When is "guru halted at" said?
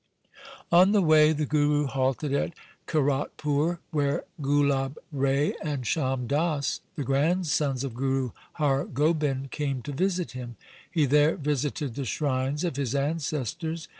1.45-2.55